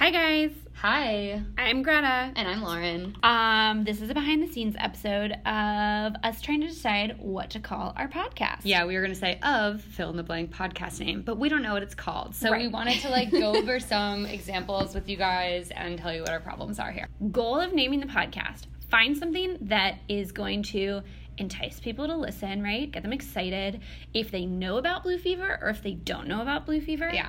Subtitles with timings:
[0.00, 2.32] Hi guys, Hi, I'm Greta.
[2.34, 3.14] and I'm Lauren.
[3.22, 7.60] Um, this is a behind the scenes episode of us trying to decide what to
[7.60, 8.60] call our podcast.
[8.62, 11.60] Yeah, we were gonna say of fill in the blank podcast name, but we don't
[11.60, 12.34] know what it's called.
[12.34, 16.22] So we wanted to like go over some examples with you guys and tell you
[16.22, 17.06] what our problems are here.
[17.30, 21.02] Goal of naming the podcast: find something that is going to
[21.36, 22.90] entice people to listen, right?
[22.90, 23.80] Get them excited
[24.14, 27.10] if they know about blue fever or if they don't know about blue fever.
[27.12, 27.28] Yeah.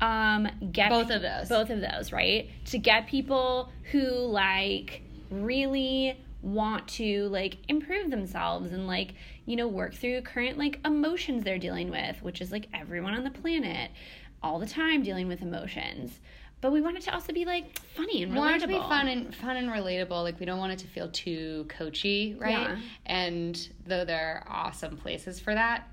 [0.00, 1.48] Um, get Both of those.
[1.48, 2.50] Both of those, right?
[2.66, 9.14] To get people who like really want to like improve themselves and like
[9.46, 13.24] you know work through current like emotions they're dealing with which is like everyone on
[13.24, 13.90] the planet
[14.42, 16.20] all the time dealing with emotions
[16.64, 18.34] but we want it to also be like funny and relatable.
[18.34, 20.22] We want it to be fun and fun and relatable.
[20.22, 22.52] Like we don't want it to feel too coachy, right?
[22.52, 22.78] Yeah.
[23.04, 25.86] And though there are awesome places for that,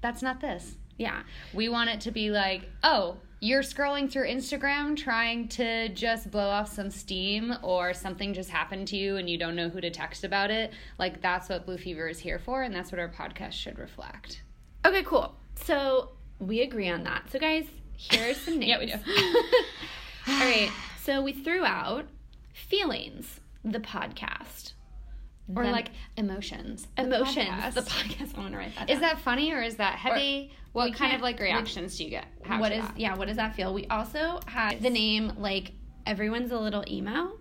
[0.00, 0.74] that's not this.
[0.96, 1.22] yeah
[1.54, 6.48] We want it to be like, oh, you're scrolling through Instagram trying to just blow
[6.48, 9.90] off some steam or something just happened to you and you don't know who to
[9.90, 10.72] text about it.
[10.98, 14.42] Like, that's what Blue Fever is here for, and that's what our podcast should reflect.
[14.84, 18.92] okay cool so we agree on that so guys here's some names yeah, we do.
[20.32, 20.70] all right
[21.02, 22.06] so we threw out
[22.52, 24.72] feelings the podcast
[25.54, 26.86] or Then- like emotions.
[26.98, 27.74] emotions podcast.
[27.74, 29.02] the podcast i want to write that Is down.
[29.02, 30.52] that funny or is that heavy?
[30.72, 32.26] what kind of like we- reactions do you get?
[32.58, 32.98] what is that?
[33.00, 35.72] yeah what does that feel we also have the name like
[36.06, 37.32] everyone's a little emo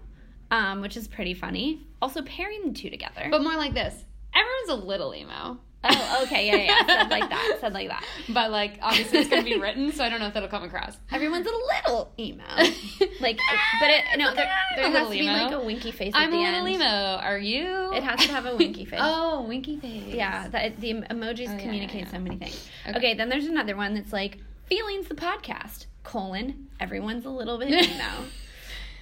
[0.52, 4.06] um which is pretty funny also pairing the two together But more like this.
[4.34, 5.58] Everyone's a little emo.
[5.90, 9.44] Oh okay yeah yeah said like that said like that But like obviously it's gonna
[9.44, 10.98] be written, so I don't know if that'll come across.
[11.12, 12.44] everyone's a little emo
[13.20, 13.38] like
[13.80, 15.34] but it no there, there a has little to be emo.
[15.34, 16.86] like a winky face at I'm a the little end emo.
[17.22, 17.94] Are you?
[17.94, 20.14] it has to have a winky face Oh, winky face.
[20.14, 22.12] yeah that the emojis oh, yeah, communicate yeah.
[22.12, 22.98] so many things Okay.
[22.98, 23.14] okay.
[23.14, 28.26] then there's another one that's like feelings the podcast colon everyone's a little bit emo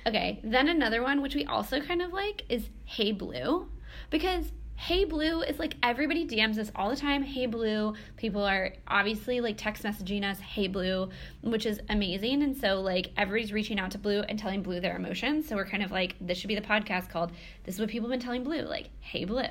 [0.08, 3.67] okay then another one which we also kind of like is hey blue
[4.09, 7.24] because hey blue is like everybody dms us all the time.
[7.24, 7.94] Hey blue.
[8.18, 11.09] People are obviously like text messaging us hey blue
[11.41, 12.44] which is amazing.
[12.44, 15.47] And so like everybody's reaching out to blue and telling blue their emotions.
[15.47, 17.31] So we're kind of like this should be the podcast called
[17.64, 19.44] this is what people have been telling blue like hey blue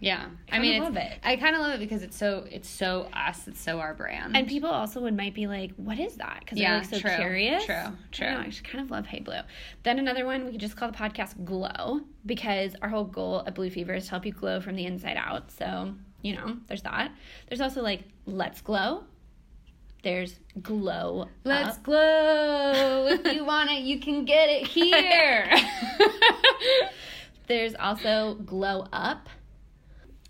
[0.00, 1.18] Yeah, I kinda mean, it's, love it.
[1.24, 3.48] I kind of love it because it's so it's so us.
[3.48, 4.36] It's so our brand.
[4.36, 6.98] And people also would might be like, "What is that?" Because Yeah, they're like so
[7.00, 7.64] true, curious.
[7.64, 8.30] true, I true.
[8.30, 9.40] know, I just kind of love Hey Blue.
[9.82, 13.56] Then another one we could just call the podcast Glow because our whole goal at
[13.56, 15.50] Blue Fever is to help you glow from the inside out.
[15.50, 17.10] So you know, there's that.
[17.48, 19.02] There's also like Let's Glow.
[20.04, 21.28] There's Glow.
[21.42, 21.82] let's Up.
[21.82, 23.06] glow.
[23.08, 25.50] if you want it, you can get it here.
[27.48, 29.28] There's also Glow Up.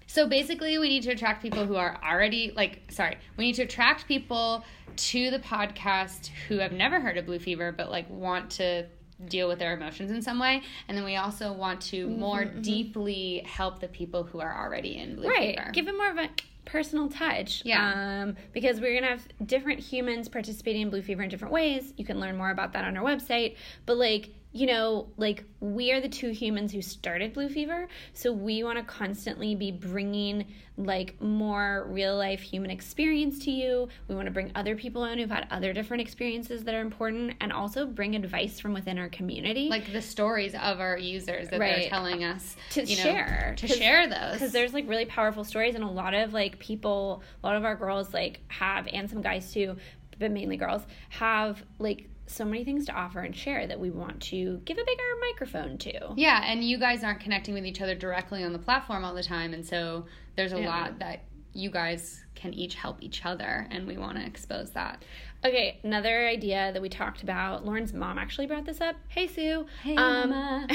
[0.08, 2.80] So basically, we need to attract people who are already like.
[2.90, 4.64] Sorry, we need to attract people
[4.96, 8.86] to the podcast who have never heard of Blue Fever, but like want to
[9.26, 13.42] deal with their emotions in some way and then we also want to more deeply
[13.46, 15.72] help the people who are already in blue right fever Right.
[15.74, 16.28] give it more of a
[16.66, 18.22] personal touch Yeah.
[18.22, 22.04] um, because we're gonna have different humans participating in blue fever in different ways you
[22.04, 26.00] can learn more about that on our website but like you know like we are
[26.00, 30.46] the two humans who started blue fever so we want to constantly be bringing
[30.78, 35.18] like more real life human experience to you we want to bring other people in
[35.18, 39.10] who've had other different experiences that are important and also bring advice from within our
[39.10, 41.80] community like the stories of our users that Right.
[41.80, 43.54] they're telling us To you know, share.
[43.58, 47.22] to share those because there's like really powerful stories and a lot of like people
[47.42, 49.76] a lot of our girls like have and some guys too
[50.18, 54.20] but mainly girls have like so many things to offer and share that we want
[54.20, 57.94] to give a bigger microphone to yeah and you guys aren't connecting with each other
[57.94, 60.04] directly on the platform all the time and so
[60.36, 60.66] there's a Yeah.
[60.68, 61.24] lot that
[61.54, 65.02] you guys can each help each other and we want to expose that
[65.44, 69.66] okay another idea that we talked about lauren's mom actually brought this up hey sue
[69.82, 70.66] Hey, Um, Mama.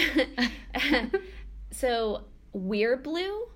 [1.72, 3.48] so we're blue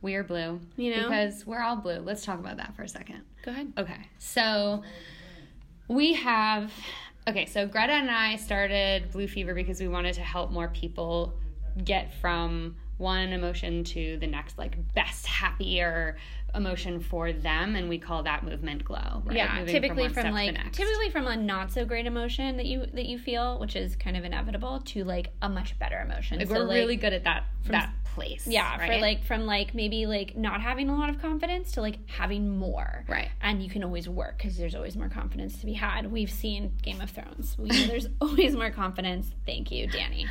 [0.00, 1.02] we're blue You know?
[1.08, 4.82] because we're all blue let's talk about that for a second go ahead Okay, so
[5.90, 6.70] we have.
[7.28, 11.34] Okay, so Greta and I started Blue Fever because we wanted to help more people
[11.84, 16.16] get from one emotion to the next, like best, happier
[16.54, 19.22] emotion for them, and we call that movement glow.
[19.24, 19.36] Right?
[19.36, 22.86] yeah Moving typically from, the like typically from a not so great emotion that you
[22.94, 26.48] that you feel which is kind of inevitable to like a much better emotion Like,
[26.48, 28.46] So, we're really good at that from- that place.
[28.48, 28.90] yeah right?
[28.94, 32.58] for like from like maybe like not having a lot of confidence to like having
[32.58, 33.28] more Right.
[33.42, 36.72] and you can always work because there's always more confidence to be had we've seen
[36.82, 40.26] game of thrones we know there's always more confidence thank you danny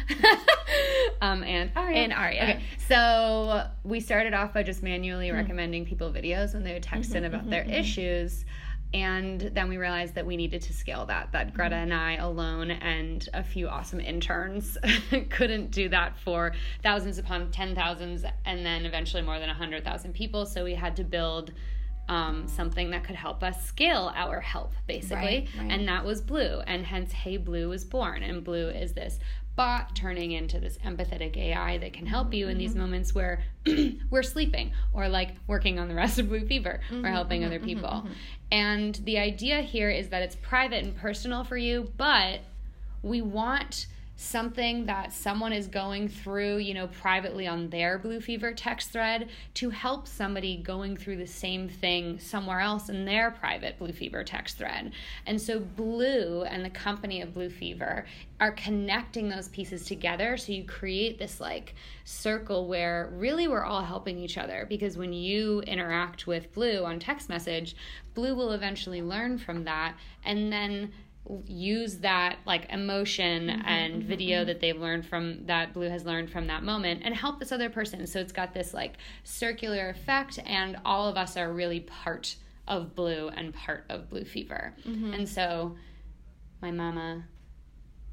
[1.21, 1.97] um, and Arya.
[1.97, 2.41] And Arya.
[2.43, 5.35] Okay, so we started off by just manually Hmm.
[5.35, 8.45] recommending people videos when they would text Mm-hmm, in about their issues.
[8.93, 12.71] And then we realized that we needed to scale that, that Greta and I alone
[12.71, 14.77] and a few awesome interns
[15.29, 20.45] couldn't do that for thousands upon ten thousands and then eventually more than 100,000 people.
[20.45, 21.51] So we had to build
[22.09, 25.17] um, something that could help us scale our help, basically.
[25.17, 25.71] Right, right.
[25.71, 26.61] And that was Blue.
[26.65, 28.23] And hence, Hey Blue was born.
[28.23, 29.19] And Blue is this
[29.57, 32.79] bot turning into this empathetic AI that can help you in these Mm-hmm.
[32.79, 33.43] moments where
[34.09, 37.59] we're sleeping or like working on the rest of Blue Fever Mm-hmm, or helping other
[37.59, 38.05] people.
[38.51, 42.39] And the idea here is that it's private and personal for you, but
[43.03, 43.87] we want
[44.19, 49.29] something that someone is going through, you know, privately on their Blue Fever text thread
[49.53, 54.23] to help somebody going through the same thing somewhere else in their private Blue Fever
[54.23, 54.91] text thread.
[55.27, 58.05] And so Blue and the company of Blue Fever
[58.39, 63.83] are connecting those pieces together so you create this like circle where really we're all
[63.83, 67.75] helping each other because when you interact with Blue on text message,
[68.15, 70.91] Blue will eventually learn from that and then
[71.45, 74.47] use that like emotion mm-hmm, and mm-hmm, video mm-hmm.
[74.47, 77.69] that they've learned from that blue has learned from that moment and help this other
[77.69, 78.93] person so it's got this like
[79.23, 82.35] circular effect and all of us are really part
[82.67, 85.75] of blue and part of blue fever and so
[86.61, 87.23] my mama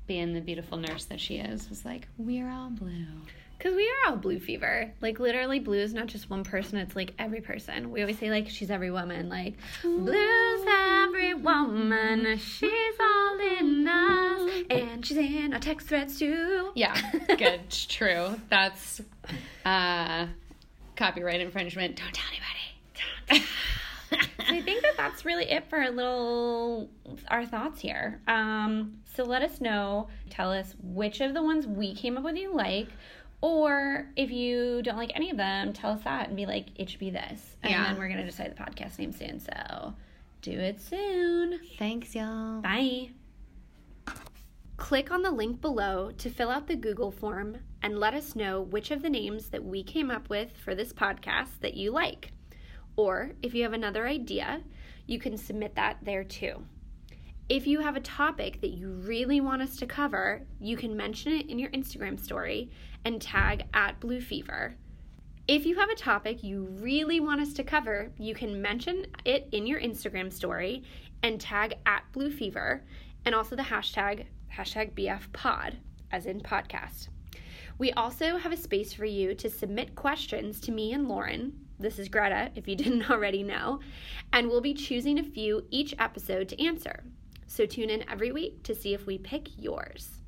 [0.06, 3.06] being the beautiful nurse that she is was like we're all blue
[3.56, 4.92] Because we are all blue fever.
[5.00, 7.90] Like, literally, blue is not just one person, it's like every person.
[7.92, 9.28] We always say, like, she's every woman.
[9.28, 10.64] Like, blue's
[11.24, 12.38] every woman.
[12.38, 14.50] She's all in us.
[14.70, 16.70] And she's in our text threads, too.
[16.74, 16.94] yeah
[17.36, 19.00] good true that's
[19.64, 20.26] uh
[20.96, 23.48] copyright infringement don't tell anybody
[24.10, 26.88] So I think that that's really it for our little
[27.28, 28.20] our thoughts here.
[28.28, 30.08] Um, so let us know.
[30.30, 32.88] Tell us which of the ones we came up with you like,
[33.40, 36.90] or if you don't like any of them, tell us that and be like, it
[36.90, 37.84] should be this, and Yeah.
[37.88, 39.40] then we're gonna decide the podcast name soon.
[39.40, 39.94] So
[40.44, 41.58] do it soon.
[41.78, 43.08] thanks y'all Bye.
[44.76, 48.60] Click on the link below to fill out the Google form and let us know
[48.60, 52.32] which of the names that we came up with for this podcast that you like.
[52.96, 54.60] Or if you have another idea,
[55.06, 56.62] you can submit that there too.
[57.48, 61.32] If you have a topic that you really want us to cover, you can mention
[61.32, 62.70] it in your Instagram story
[63.06, 64.76] and tag at Blue Fever.
[65.46, 69.46] If you have a topic you really want us to cover, you can mention it
[69.52, 70.84] in your Instagram story
[71.22, 72.82] and tag at Blue Fever
[73.26, 75.76] and also the hashtag hashtag BF Pod,
[76.10, 77.08] as in podcast.
[77.76, 81.52] We also have a space for you to submit questions to me and Lauren.
[81.78, 83.80] This is Greta, if you didn't already know,
[84.32, 87.04] and we'll be choosing a few each episode to answer.
[87.48, 90.23] So tune in every week to see if we pick yours.